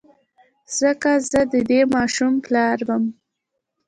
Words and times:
ځکه 0.77 1.11
زه 1.29 1.41
د 1.53 1.55
دې 1.69 1.81
ماشوم 1.95 2.33
پلار 2.45 2.77
وم. 2.87 3.03